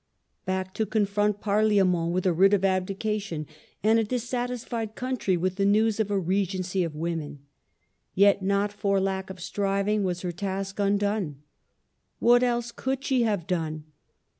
[0.27, 3.45] '* back to confront Parliament with a writ of abdi cation,
[3.83, 7.45] and a dissatisfied country with the news of a Regency of women.
[8.15, 11.43] Yet not for lack of striving was her task undone.
[12.17, 13.83] What else could she have done?